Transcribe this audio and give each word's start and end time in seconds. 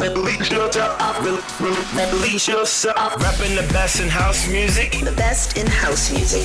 Release 0.00 0.50
yourself. 0.52 1.24
Release 2.12 2.46
yourself. 2.46 3.16
Rapping 3.20 3.56
the 3.56 3.66
best 3.72 4.00
in 4.00 4.08
house 4.08 4.48
music. 4.48 4.92
The 4.92 5.10
best 5.16 5.58
in 5.58 5.66
house 5.66 6.12
music. 6.12 6.42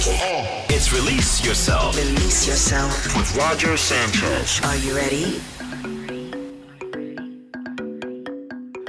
It's 0.70 0.92
Release 0.92 1.46
Yourself 1.46 1.96
Release 1.96 2.48
yourself. 2.48 3.16
with 3.16 3.36
Roger 3.38 3.78
Sanchez. 3.78 4.62
Are 4.64 4.78
you 4.78 4.96
ready? 4.96 5.40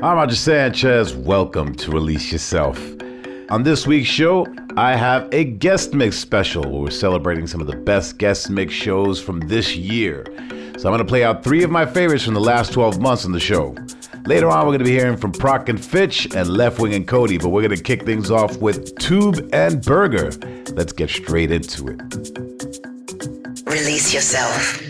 I'm 0.02 0.16
Roger 0.16 0.36
Sanchez. 0.36 1.14
Welcome 1.14 1.74
to 1.74 1.90
Release 1.90 2.32
Yourself. 2.32 2.78
On 3.50 3.62
this 3.62 3.86
week's 3.86 4.08
show, 4.08 4.46
I 4.78 4.96
have 4.96 5.28
a 5.32 5.44
guest 5.44 5.92
mix 5.92 6.16
special 6.16 6.62
where 6.62 6.80
we're 6.80 6.90
celebrating 6.90 7.46
some 7.46 7.60
of 7.60 7.66
the 7.66 7.76
best 7.76 8.16
guest 8.16 8.48
mix 8.48 8.72
shows 8.72 9.20
from 9.20 9.40
this 9.40 9.76
year. 9.76 10.24
So 10.80 10.88
I'm 10.88 10.92
going 10.92 11.06
to 11.06 11.10
play 11.10 11.24
out 11.24 11.44
three 11.44 11.62
of 11.62 11.70
my 11.70 11.84
favorites 11.84 12.24
from 12.24 12.32
the 12.32 12.40
last 12.40 12.72
12 12.72 13.02
months 13.02 13.26
on 13.26 13.32
the 13.32 13.38
show. 13.38 13.76
Later 14.24 14.48
on, 14.48 14.60
we're 14.60 14.70
going 14.70 14.78
to 14.78 14.86
be 14.86 14.92
hearing 14.92 15.18
from 15.18 15.30
Prok 15.30 15.68
and 15.68 15.78
Fitch 15.78 16.24
and 16.34 16.48
Leftwing 16.48 16.96
and 16.96 17.06
Kody, 17.06 17.38
but 17.38 17.50
we're 17.50 17.60
going 17.60 17.76
to 17.76 17.82
kick 17.82 18.06
things 18.06 18.30
off 18.30 18.56
with 18.62 18.96
Tube 18.96 19.46
and 19.52 19.84
Berger. 19.84 20.30
Let's 20.72 20.94
get 20.94 21.10
straight 21.10 21.50
into 21.50 21.88
it. 21.88 22.00
Release 23.66 24.14
yourself. 24.14 24.80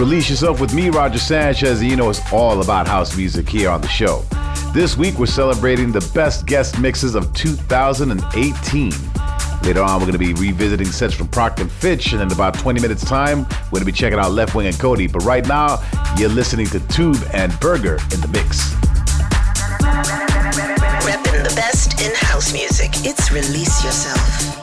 Release 0.00 0.30
Yourself 0.30 0.62
with 0.62 0.72
me, 0.72 0.88
Roger 0.88 1.18
Sanchez, 1.18 1.82
and 1.82 1.90
you 1.90 1.94
know 1.94 2.08
it's 2.08 2.32
all 2.32 2.62
about 2.62 2.88
house 2.88 3.14
music 3.18 3.46
here 3.46 3.68
on 3.68 3.82
the 3.82 3.88
show. 3.88 4.24
This 4.72 4.96
week 4.96 5.18
we're 5.18 5.26
celebrating 5.26 5.92
the 5.92 6.00
best 6.14 6.46
guest 6.46 6.80
mixes 6.80 7.14
of 7.14 7.30
2018. 7.34 8.92
Later 9.62 9.82
on, 9.82 10.00
we're 10.00 10.06
going 10.06 10.12
to 10.12 10.18
be 10.18 10.32
revisiting 10.32 10.86
sets 10.86 11.12
from 11.12 11.28
and 11.58 11.70
Fitch, 11.70 12.14
and 12.14 12.22
in 12.22 12.32
about 12.32 12.54
20 12.54 12.80
minutes' 12.80 13.04
time, 13.04 13.40
we're 13.40 13.72
going 13.72 13.82
to 13.82 13.84
be 13.84 13.92
checking 13.92 14.18
out 14.18 14.30
Leftwing 14.30 14.64
and 14.64 14.76
Kody. 14.76 15.12
But 15.12 15.22
right 15.24 15.46
now, 15.46 15.78
you're 16.16 16.30
listening 16.30 16.68
to 16.68 16.80
Tube 16.88 17.22
and 17.34 17.52
Berger 17.60 17.96
in 17.96 18.22
the 18.22 18.28
mix. 18.32 18.72
Repping 21.04 21.42
the 21.46 21.52
best 21.54 22.00
in 22.00 22.10
house 22.14 22.54
music. 22.54 22.88
It's 23.04 23.30
Release 23.30 23.84
Yourself. 23.84 24.59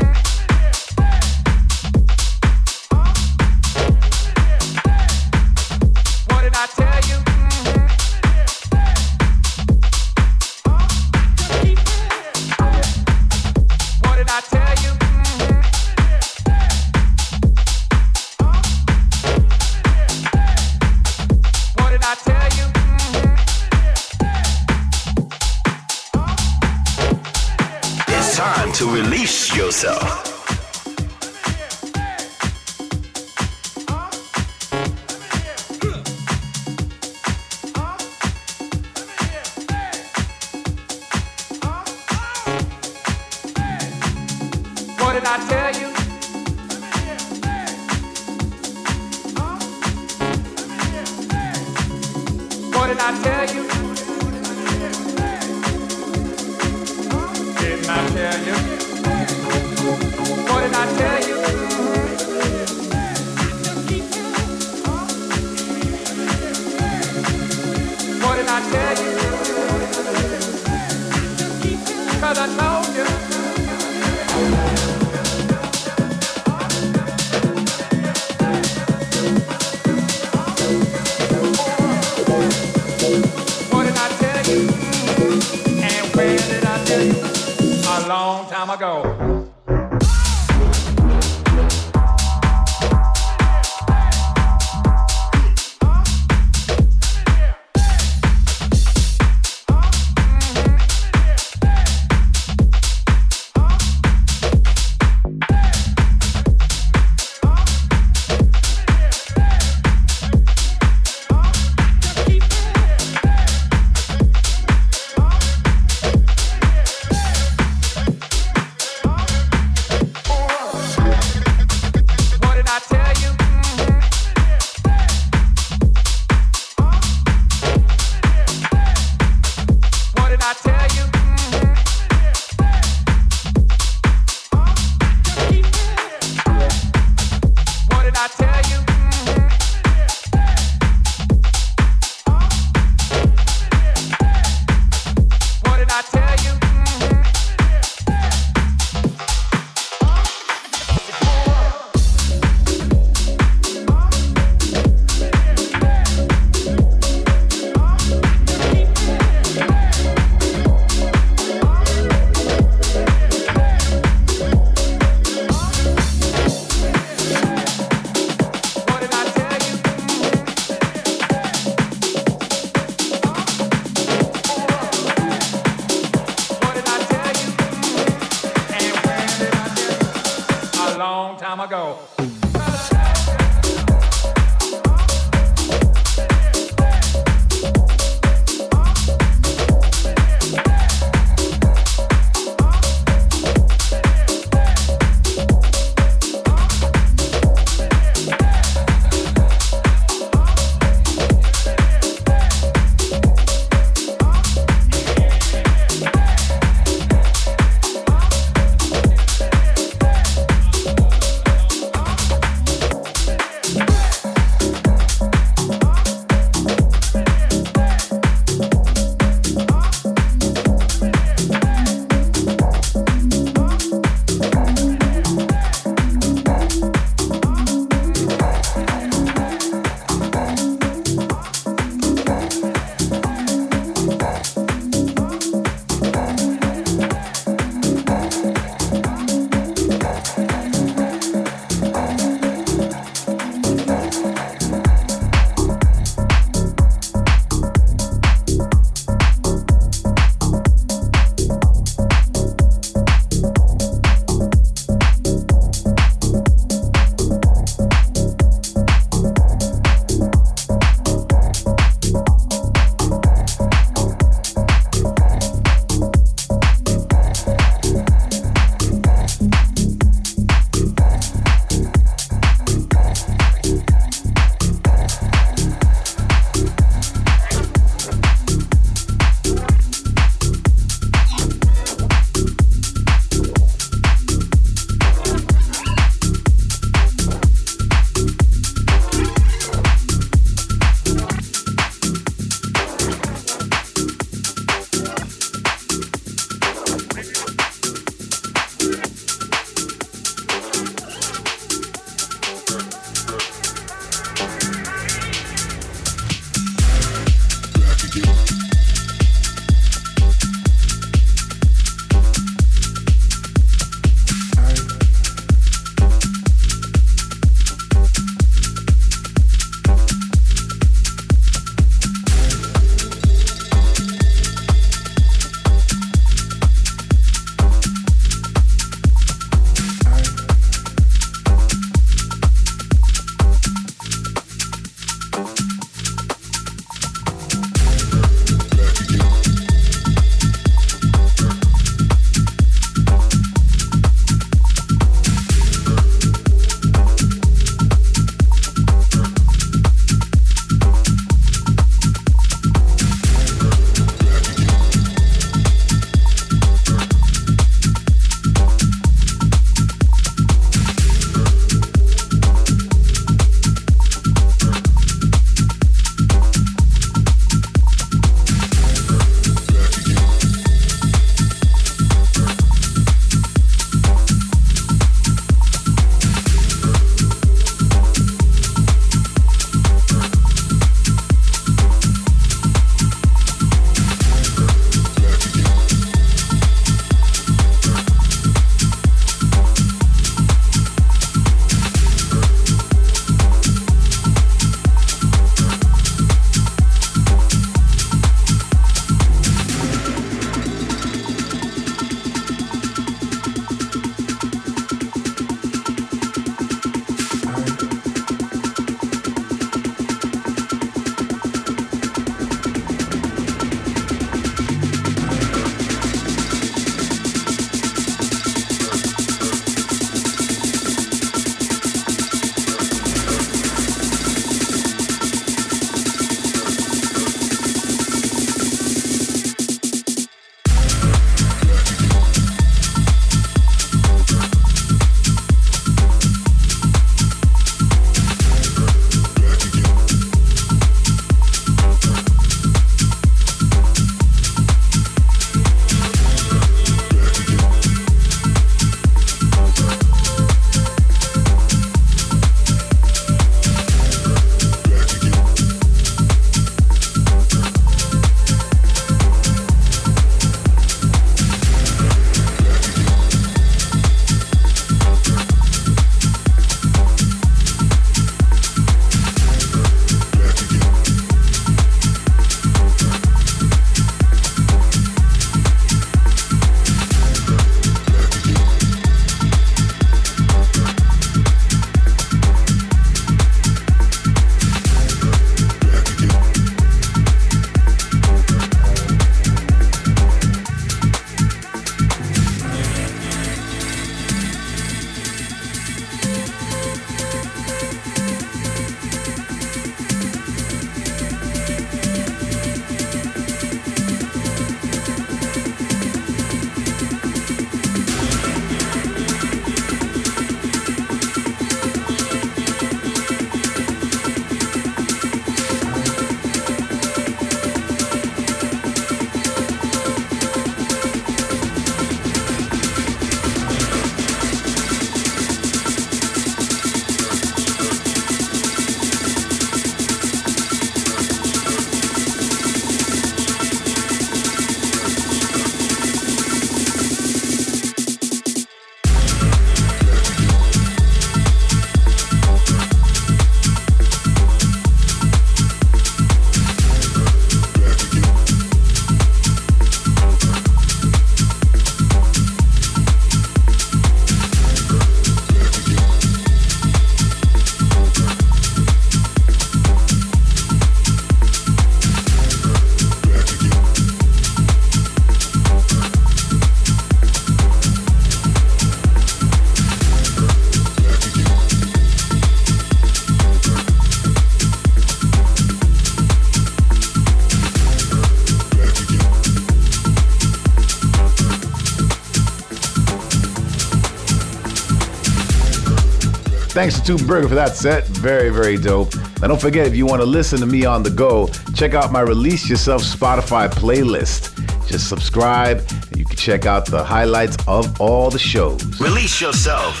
Thanks 586.72 586.98
to 586.98 587.04
Tube 587.04 587.26
Berger 587.26 587.48
for 587.48 587.54
that 587.54 587.76
set. 587.76 588.06
Very, 588.06 588.48
very 588.48 588.78
dope. 588.78 589.12
And 589.14 589.48
don't 589.48 589.60
forget, 589.60 589.86
if 589.86 589.94
you 589.94 590.06
want 590.06 590.22
to 590.22 590.26
listen 590.26 590.58
to 590.60 590.64
me 590.64 590.86
on 590.86 591.02
the 591.02 591.10
go, 591.10 591.48
check 591.74 591.92
out 591.92 592.10
my 592.10 592.22
Release 592.22 592.66
Yourself 592.66 593.02
Spotify 593.02 593.68
playlist. 593.68 594.56
Just 594.88 595.06
subscribe 595.06 595.84
and 596.08 596.16
you 596.16 596.24
can 596.24 596.36
check 596.36 596.64
out 596.64 596.86
the 596.86 597.04
highlights 597.04 597.58
of 597.68 598.00
all 598.00 598.30
the 598.30 598.38
shows. 598.38 598.98
Release 598.98 599.38
yourself. 599.38 600.00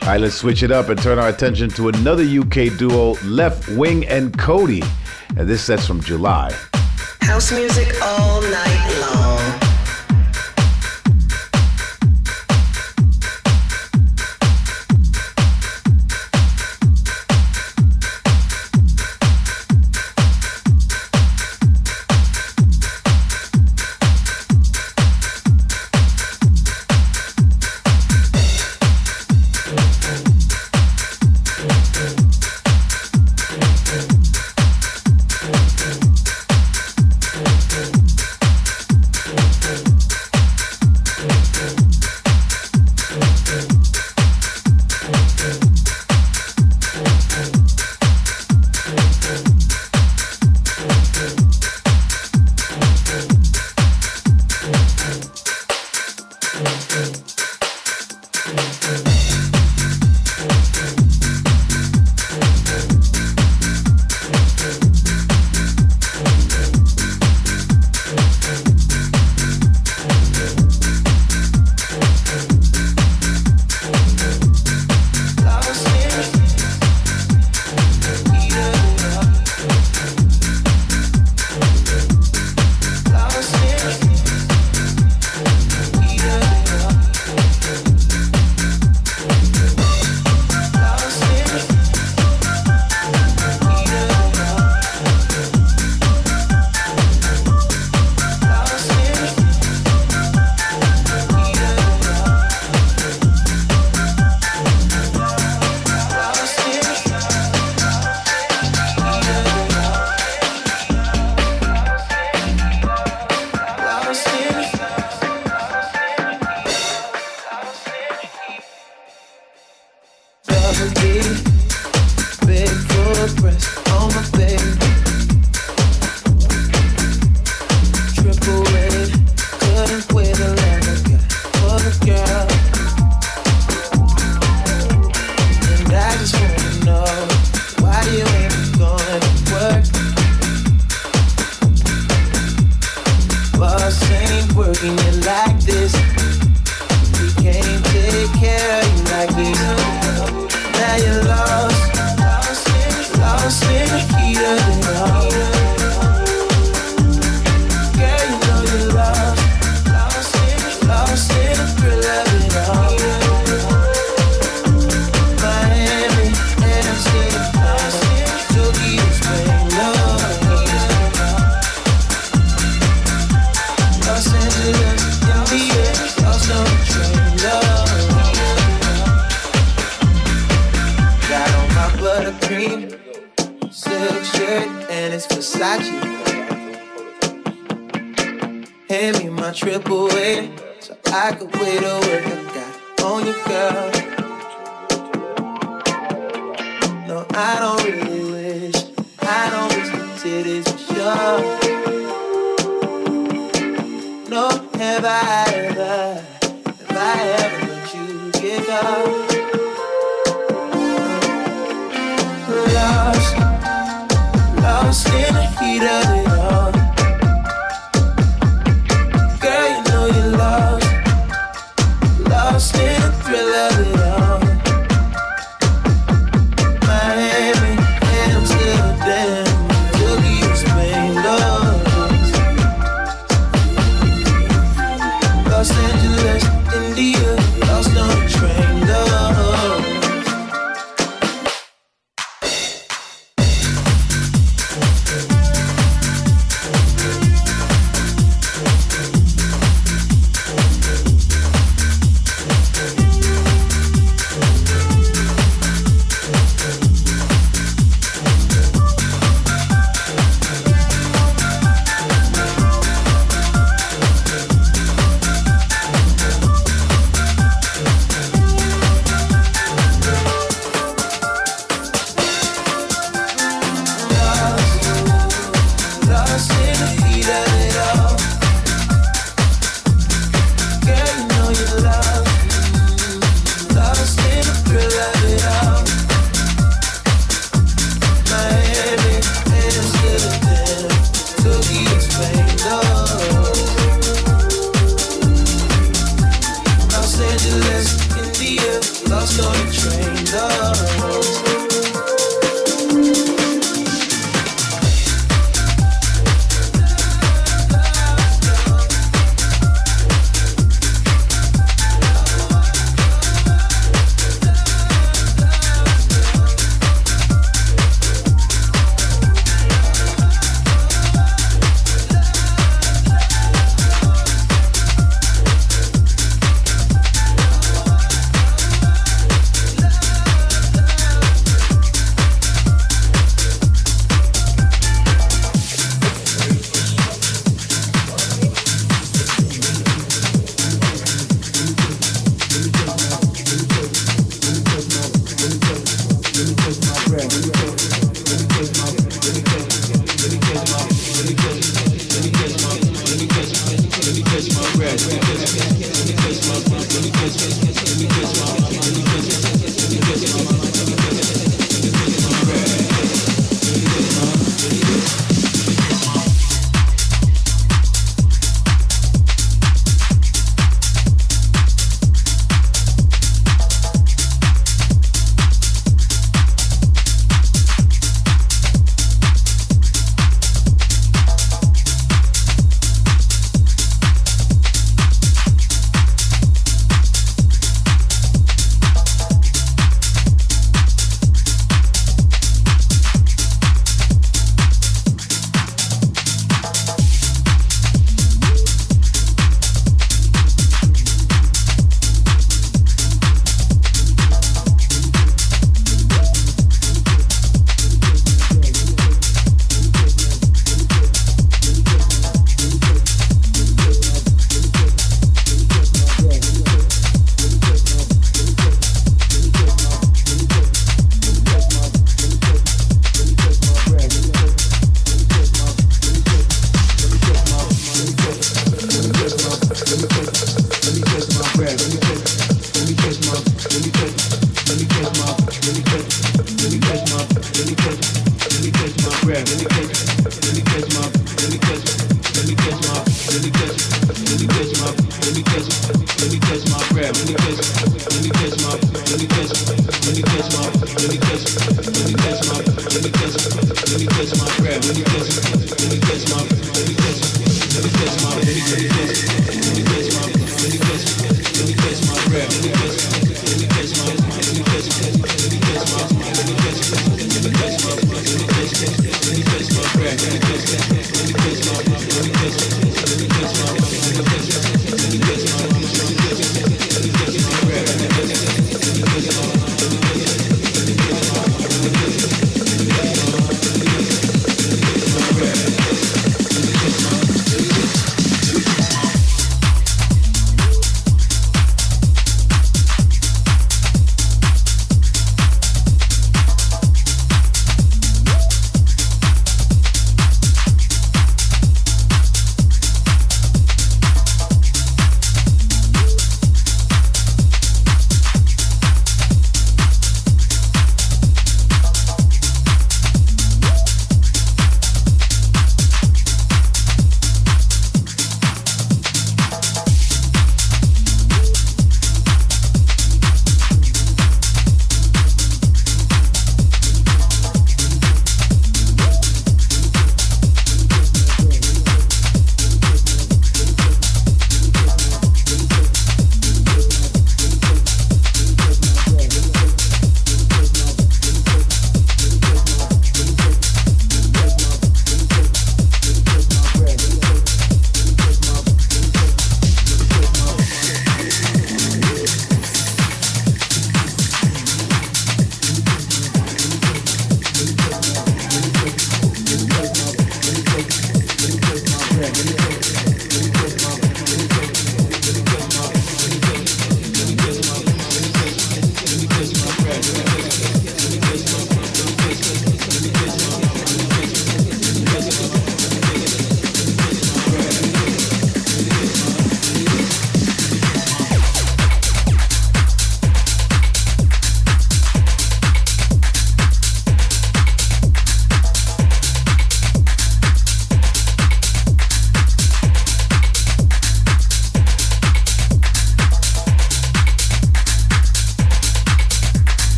All 0.00 0.08
right, 0.08 0.20
let's 0.20 0.36
switch 0.36 0.62
it 0.62 0.70
up 0.70 0.88
and 0.88 0.98
turn 0.98 1.18
our 1.18 1.28
attention 1.28 1.68
to 1.70 1.88
another 1.88 2.22
UK 2.22 2.78
duo, 2.78 3.16
Leftwing 3.16 4.06
and 4.08 4.32
Kody. 4.32 4.82
And 5.36 5.46
this 5.46 5.62
set's 5.62 5.86
from 5.86 6.00
July. 6.00 6.56
House 7.20 7.52
music 7.52 7.92
all 8.02 8.40
night. 8.40 8.75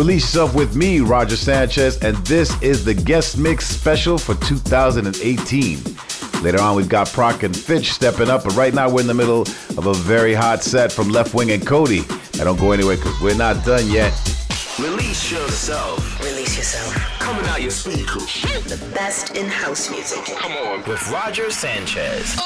Release 0.00 0.22
Yourself 0.22 0.54
with 0.54 0.74
me, 0.74 1.00
Roger 1.00 1.36
Sanchez, 1.36 1.98
and 1.98 2.16
this 2.24 2.50
is 2.62 2.86
the 2.86 2.94
guest 2.94 3.36
mix 3.36 3.66
special 3.66 4.16
for 4.16 4.34
2018. 4.36 5.78
Later 6.42 6.58
on, 6.58 6.74
we've 6.74 6.88
got 6.88 7.08
Prok 7.08 7.42
and 7.42 7.54
Fitch 7.54 7.92
stepping 7.92 8.30
up, 8.30 8.44
but 8.44 8.56
right 8.56 8.72
now 8.72 8.88
we're 8.88 9.02
in 9.02 9.06
the 9.06 9.12
middle 9.12 9.42
of 9.76 9.86
a 9.86 9.92
very 9.92 10.32
hot 10.32 10.62
set 10.62 10.90
from 10.90 11.08
Leftwing 11.08 11.52
and 11.52 11.62
Kody. 11.62 12.10
I 12.40 12.44
don't 12.44 12.58
go 12.58 12.72
anywhere 12.72 12.96
because 12.96 13.20
we're 13.20 13.36
not 13.36 13.62
done 13.66 13.86
yet. 13.90 14.14
Release 14.78 15.30
yourself. 15.30 16.18
Release 16.24 16.56
yourself. 16.56 16.94
Coming 17.18 17.44
out 17.50 17.60
your 17.60 17.70
speakers. 17.70 18.40
The 18.64 18.82
best 18.94 19.36
in 19.36 19.48
house 19.48 19.90
music. 19.90 20.24
Come 20.24 20.52
on. 20.52 20.78
With 20.88 21.10
Roger 21.10 21.50
Sanchez. 21.50 22.40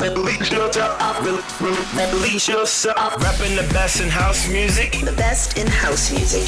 Release 0.00 0.31
yourself. 0.52 1.20
Release 2.12 2.48
yourself. 2.48 3.22
Rapping 3.22 3.56
the 3.56 3.66
best 3.72 4.00
in 4.00 4.08
house 4.08 4.48
music. 4.48 4.92
The 4.92 5.12
best 5.12 5.56
in 5.58 5.66
house 5.66 6.12
music. 6.12 6.42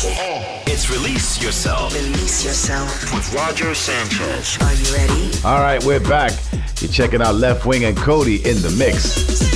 It's 0.66 0.90
Release 0.90 1.42
Yourself 1.42 1.94
Release 1.94 2.44
yourself. 2.44 3.14
with 3.14 3.34
Roger 3.34 3.74
Sanchez. 3.74 4.58
Are 4.60 4.74
you 4.74 4.94
ready? 4.94 5.30
All 5.44 5.60
right, 5.60 5.82
we're 5.84 6.00
back. 6.00 6.32
You're 6.80 6.90
checking 6.90 7.22
out 7.22 7.36
Leftwing 7.36 7.88
and 7.88 7.96
Kody 7.96 8.44
in 8.44 8.60
the 8.62 8.70
mix. 8.78 9.53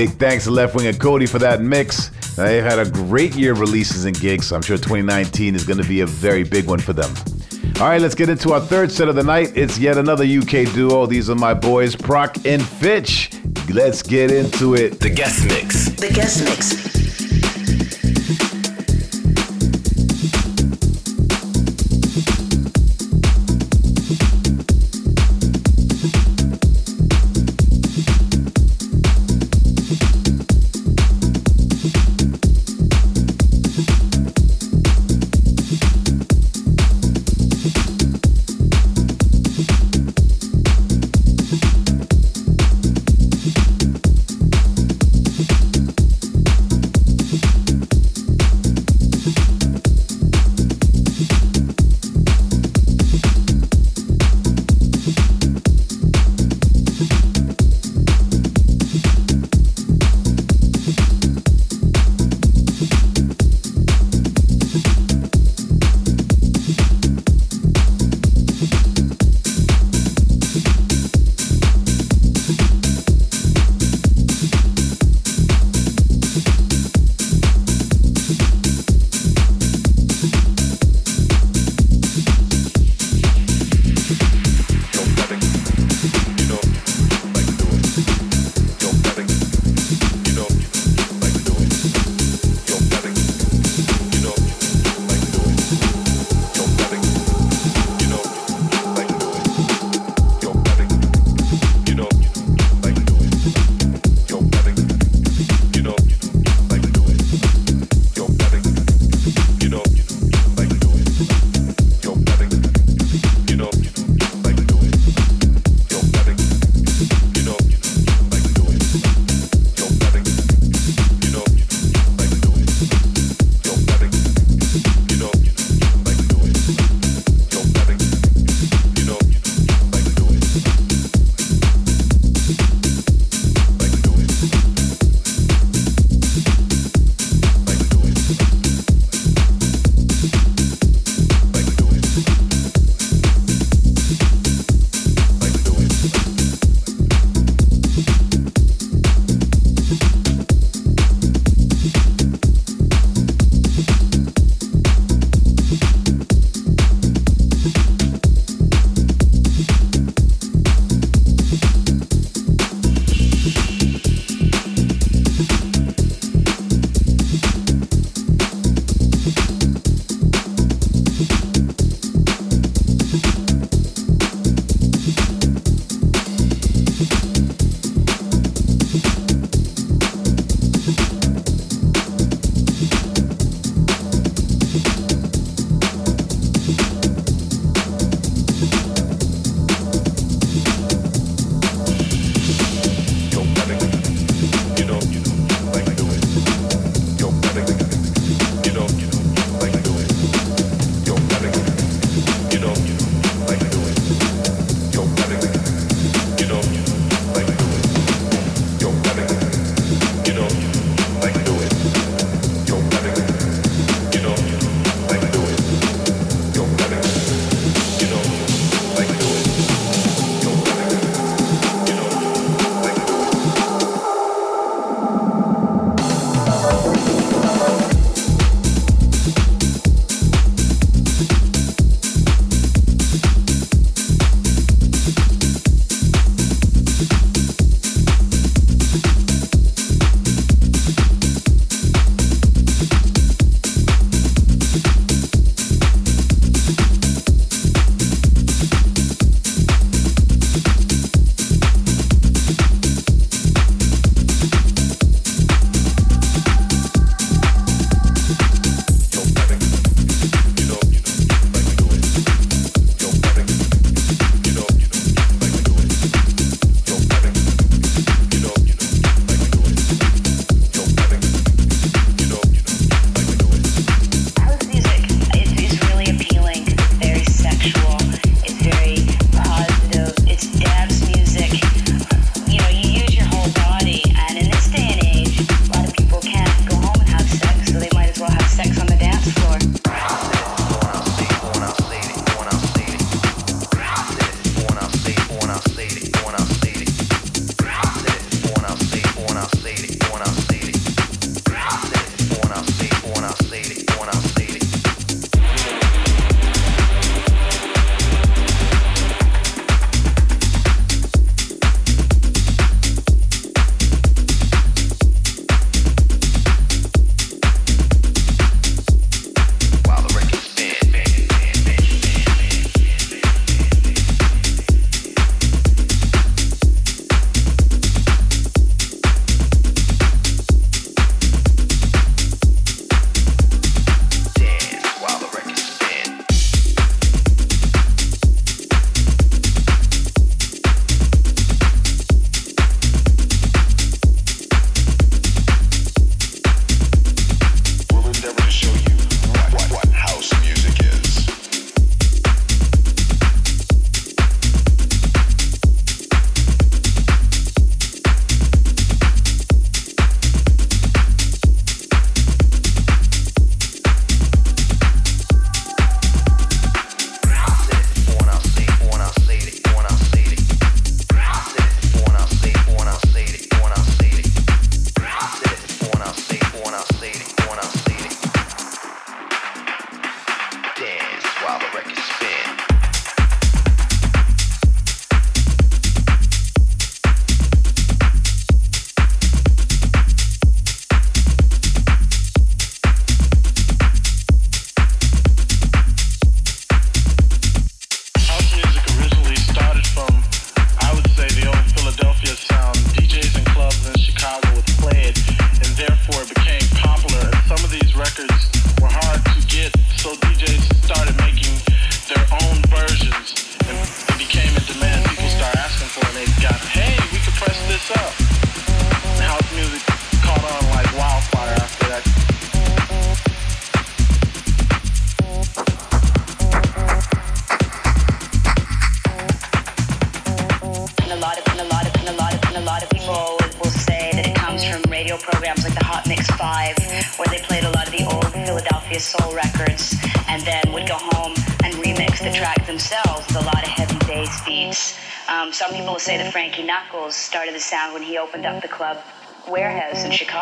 Big 0.00 0.12
thanks 0.12 0.44
to 0.44 0.50
Leftwing 0.50 0.88
and 0.88 0.98
Kody 0.98 1.28
for 1.28 1.38
that 1.40 1.60
mix. 1.60 2.08
They've 2.34 2.64
had 2.64 2.78
a 2.78 2.88
great 2.88 3.34
year 3.34 3.52
of 3.52 3.60
releases 3.60 4.06
and 4.06 4.18
gigs, 4.18 4.46
so 4.46 4.56
I'm 4.56 4.62
sure 4.62 4.78
2019 4.78 5.54
is 5.54 5.66
going 5.66 5.76
to 5.76 5.86
be 5.86 6.00
a 6.00 6.06
very 6.06 6.42
big 6.42 6.68
one 6.68 6.78
for 6.78 6.94
them. 6.94 7.14
All 7.78 7.86
right, 7.86 8.00
let's 8.00 8.14
get 8.14 8.30
into 8.30 8.54
our 8.54 8.62
third 8.62 8.90
set 8.90 9.08
of 9.08 9.14
the 9.14 9.22
night. 9.22 9.54
It's 9.58 9.78
yet 9.78 9.98
another 9.98 10.24
UK 10.24 10.72
duo. 10.72 11.04
These 11.04 11.28
are 11.28 11.34
my 11.34 11.52
boys, 11.52 11.94
Prok 11.94 12.50
and 12.50 12.64
Fitch. 12.64 13.30
Let's 13.68 14.02
get 14.02 14.30
into 14.30 14.74
it. 14.74 15.00
The 15.00 15.10
guest 15.10 15.44
mix. 15.44 15.90
The 15.90 16.08
guest 16.08 16.44
mix. 16.46 16.89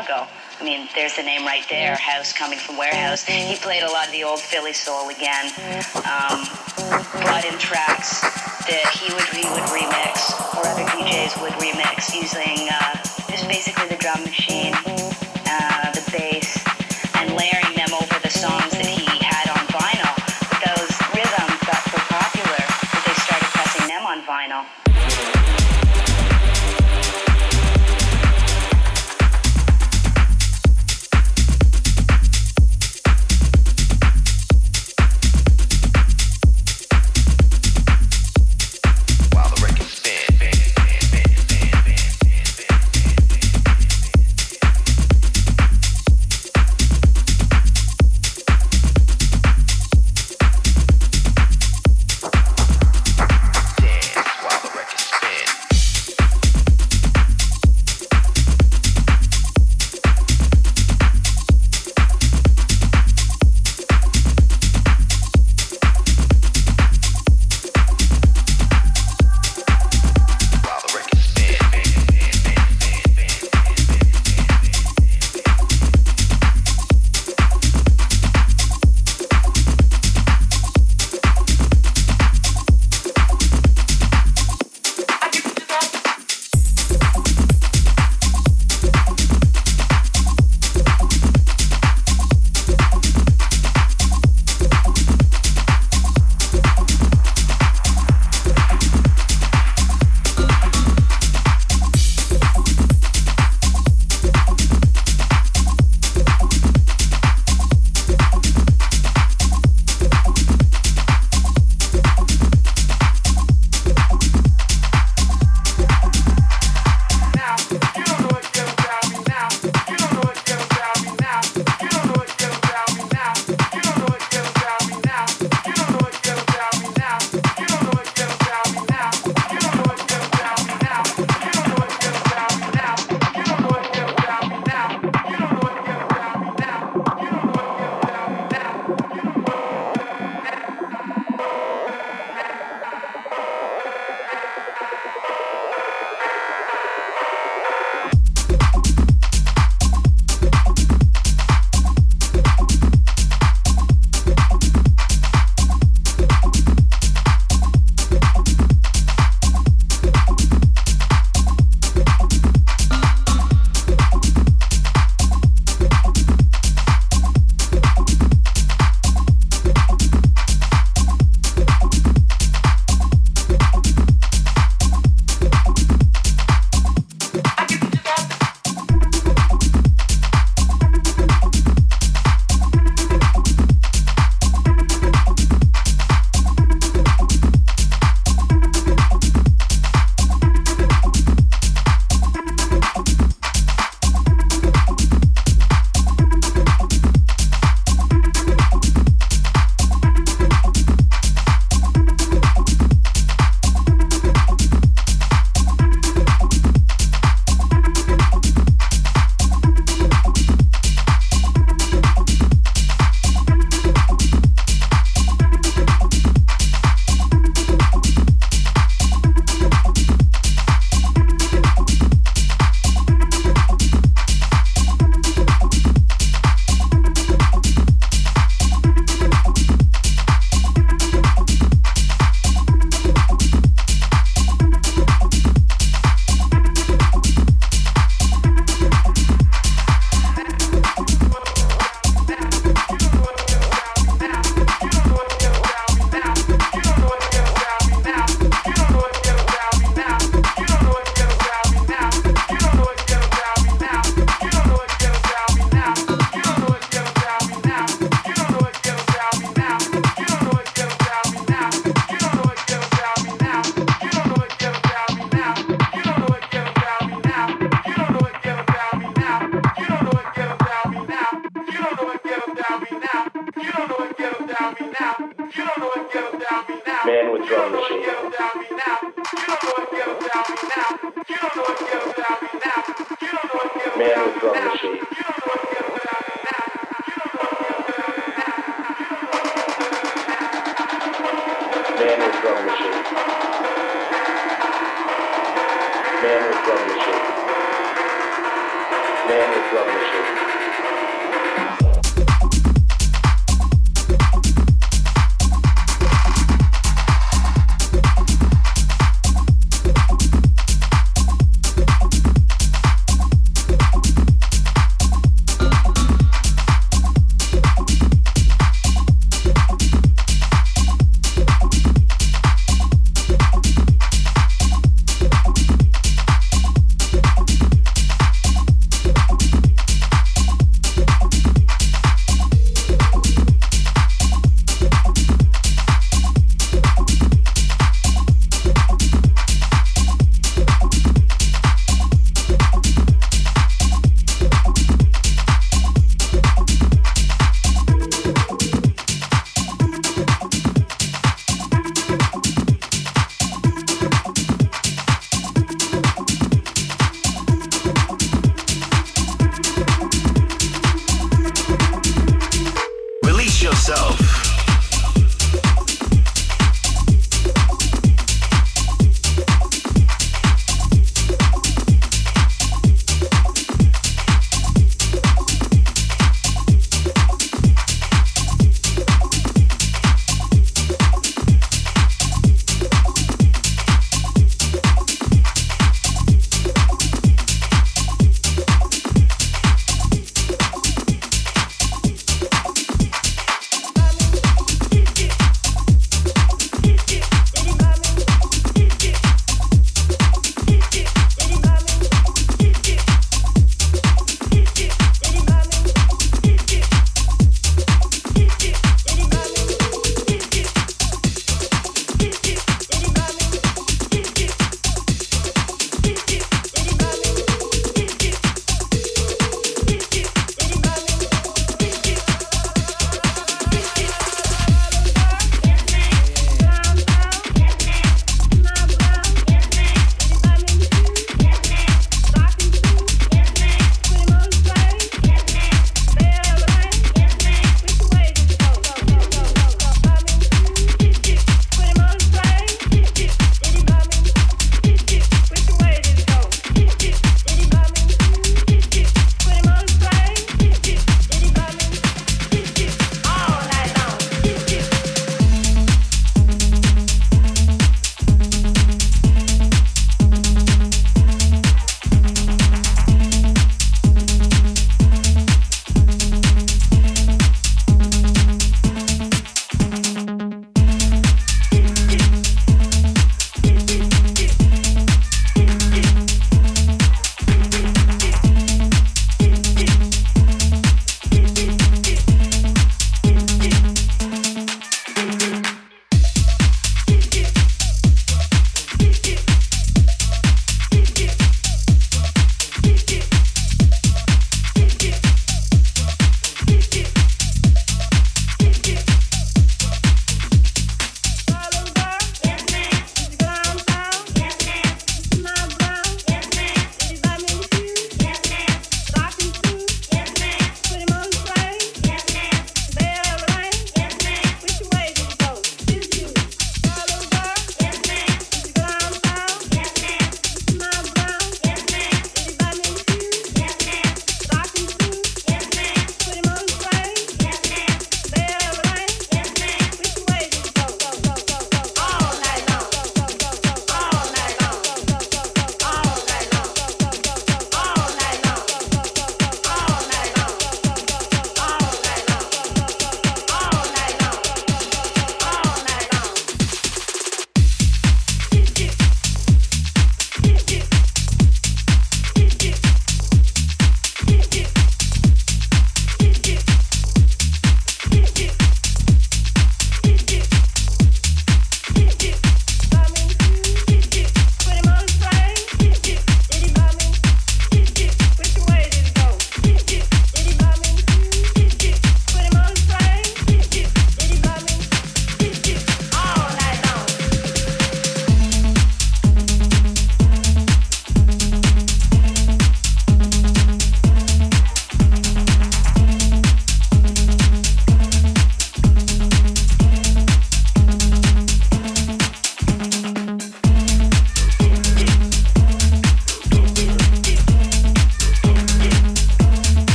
Chicago. 0.00 0.30
I 0.60 0.64
mean, 0.64 0.88
there's 0.94 1.16
the 1.16 1.22
name 1.22 1.44
right 1.44 1.64
there, 1.68 1.96
House 1.96 2.32
coming 2.32 2.58
from 2.58 2.76
Warehouse. 2.76 3.24
He 3.24 3.56
played 3.56 3.82
a 3.82 3.90
lot 3.90 4.06
of 4.06 4.12
the 4.12 4.24
old 4.24 4.40
Philly 4.40 4.72
soul 4.72 5.08
again. 5.08 5.46
Um, 6.04 6.44
brought 7.24 7.44
in 7.44 7.56
tracks 7.58 8.20
that 8.64 8.88
he 8.96 9.12
would 9.12 9.28
he 9.32 9.44
would 9.52 9.66
remix 9.72 10.32
or 10.56 10.66
other 10.68 10.84
DJs 10.96 11.40
would 11.42 11.52
remix 11.60 12.14
using 12.14 12.68
uh, 12.70 12.96
just 13.28 13.48
basically 13.48 13.88
the 13.88 13.96
drum 13.96 14.22
machine 14.22 14.72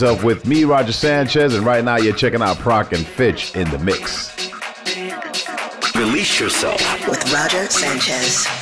yourself 0.00 0.22
with 0.22 0.46
me, 0.46 0.62
Roger 0.62 0.92
Sanchez, 0.92 1.56
and 1.56 1.66
right 1.66 1.82
now 1.82 1.96
you're 1.96 2.14
checking 2.14 2.40
out 2.40 2.56
Prok 2.58 2.92
and 2.92 3.04
Fitch 3.04 3.56
in 3.56 3.68
the 3.70 3.80
mix. 3.80 4.32
Release 5.96 6.38
yourself 6.38 6.80
with 7.08 7.32
Roger 7.32 7.66
Sanchez. 7.66 8.57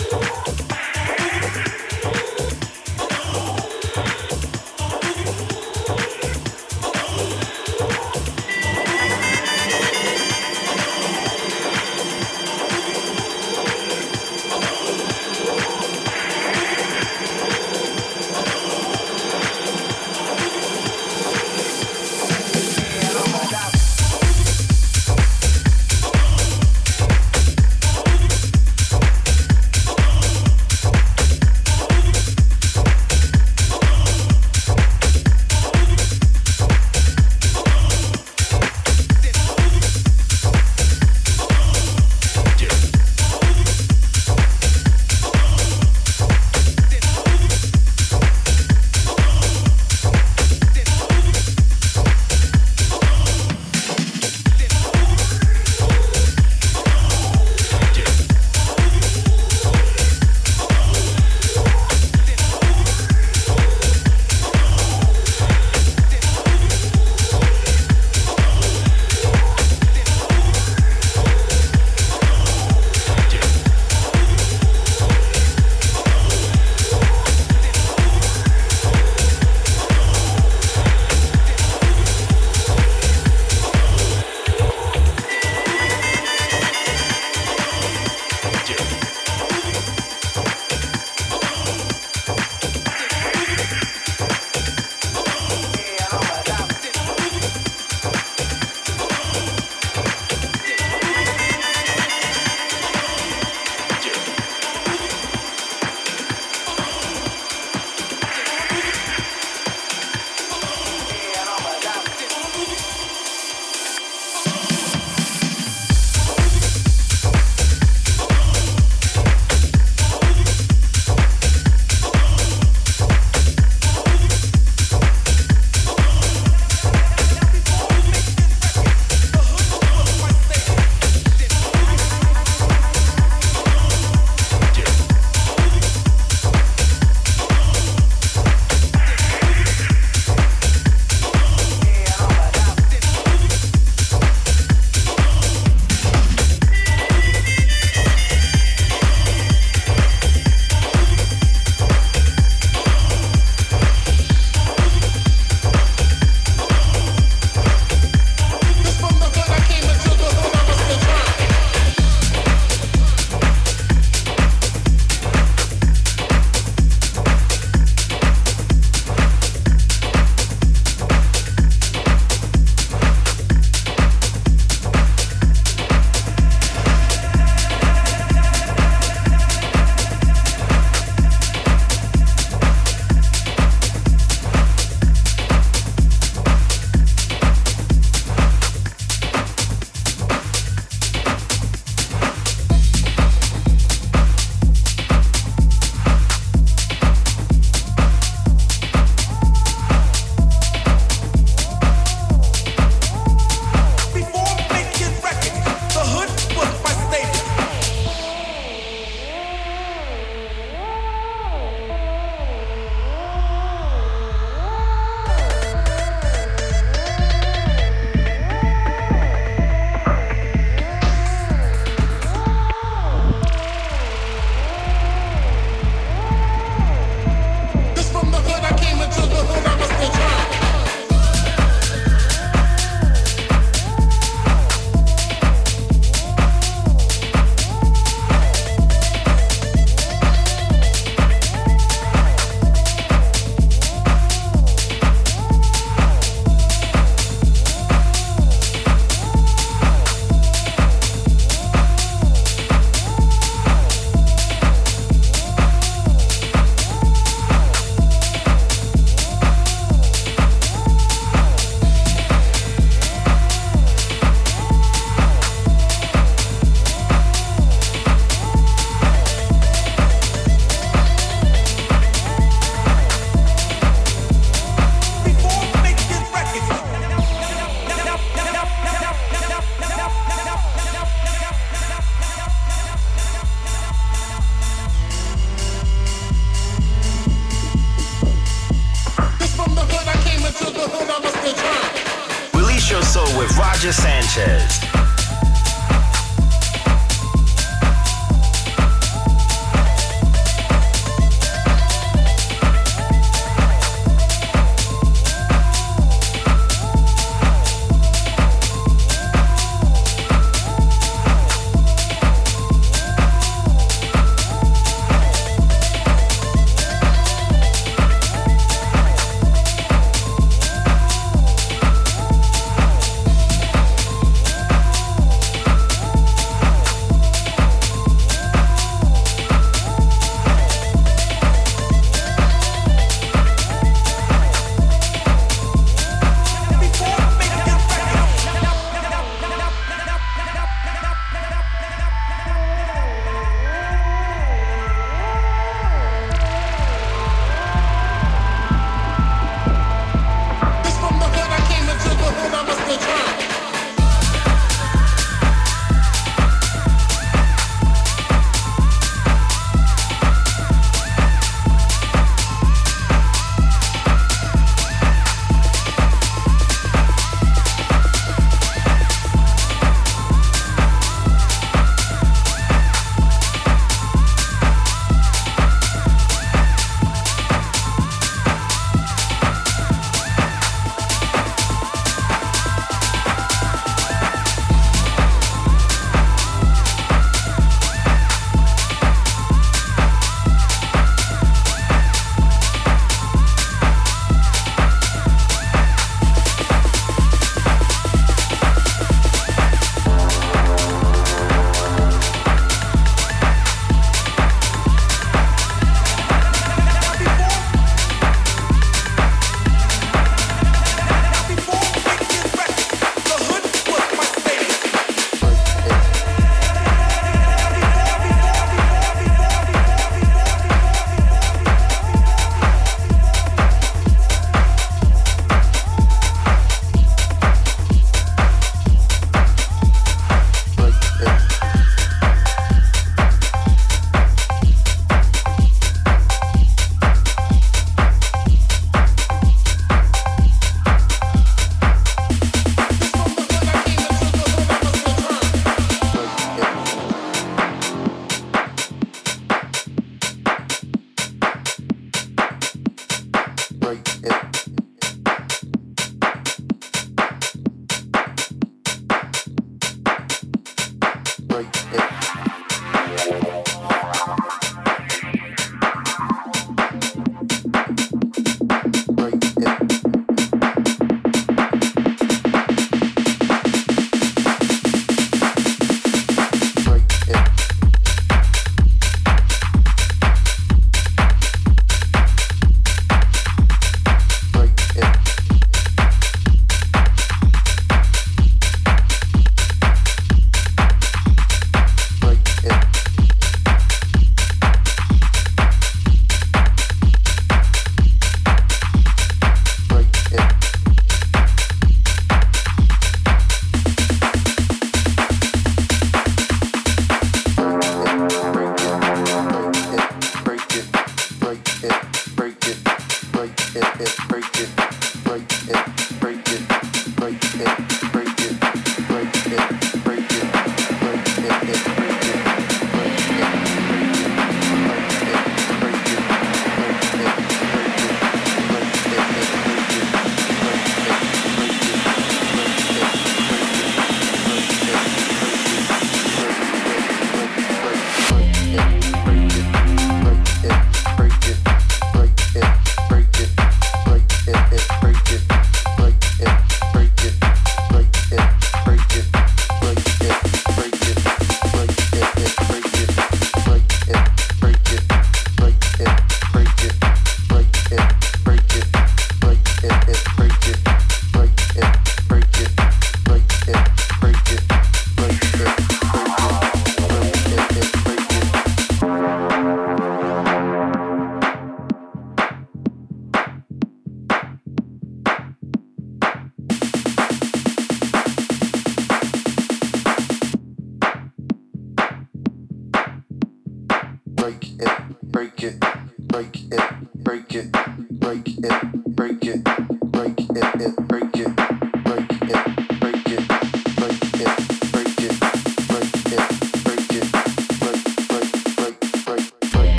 Oh. 0.00 0.31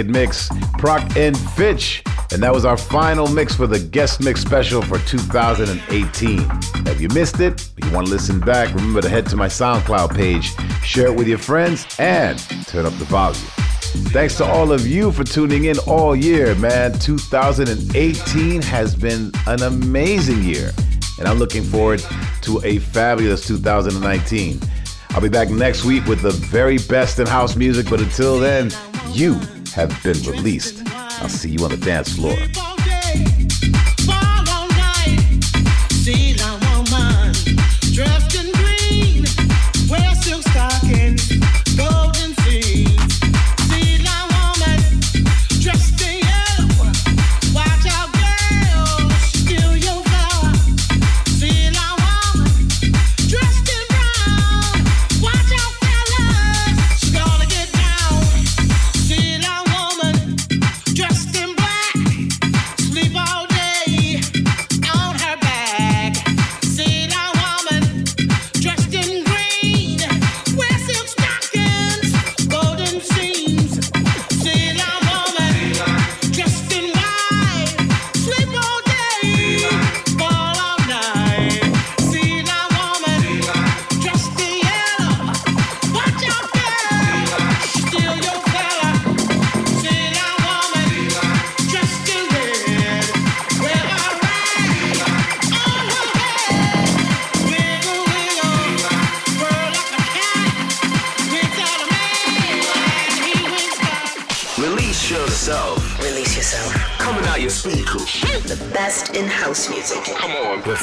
Wicked 0.00 0.12
mix. 0.12 0.48
Prok 0.78 1.14
and 1.14 1.36
Fitch. 1.50 2.02
And 2.32 2.42
that 2.42 2.54
was 2.54 2.64
our 2.64 2.78
final 2.78 3.26
mix 3.28 3.54
for 3.54 3.66
the 3.66 3.78
guest 3.78 4.22
mix 4.22 4.40
special 4.40 4.80
for 4.80 4.98
2018. 5.00 6.40
If 6.86 7.02
you 7.02 7.08
missed 7.08 7.40
it, 7.40 7.68
if 7.76 7.84
you 7.84 7.92
want 7.92 8.06
to 8.06 8.10
listen 8.10 8.40
back, 8.40 8.74
remember 8.74 9.02
to 9.02 9.10
head 9.10 9.26
to 9.26 9.36
my 9.36 9.48
SoundCloud 9.48 10.16
page, 10.16 10.54
share 10.82 11.08
it 11.08 11.14
with 11.14 11.28
your 11.28 11.36
friends, 11.36 11.86
and 11.98 12.38
turn 12.66 12.86
up 12.86 12.94
the 12.94 13.04
volume. 13.04 13.42
Thanks 14.14 14.38
to 14.38 14.44
all 14.46 14.72
of 14.72 14.86
you 14.86 15.12
for 15.12 15.22
tuning 15.22 15.66
in 15.66 15.76
all 15.80 16.16
year, 16.16 16.54
man. 16.54 16.98
2018 16.98 18.62
has 18.62 18.96
been 18.96 19.30
an 19.46 19.62
amazing 19.64 20.42
year, 20.42 20.72
and 21.18 21.28
I'm 21.28 21.38
looking 21.38 21.62
forward 21.62 22.02
to 22.40 22.64
a 22.64 22.78
fabulous 22.78 23.46
2019. 23.46 24.60
I'll 25.10 25.20
be 25.20 25.28
back 25.28 25.50
next 25.50 25.84
week 25.84 26.06
with 26.06 26.22
the 26.22 26.30
very 26.30 26.78
best 26.78 27.18
in 27.18 27.26
house 27.26 27.54
music, 27.54 27.90
but 27.90 28.00
until 28.00 28.38
then, 28.40 28.70
you 29.12 29.38
have 29.72 30.02
been 30.02 30.20
released. 30.22 30.82
I'll 30.86 31.28
see 31.28 31.50
you 31.50 31.64
on 31.64 31.70
the 31.70 31.76
dance 31.76 32.14
floor. 32.14 32.36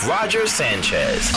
Roger 0.07 0.47
Sanchez. 0.47 1.36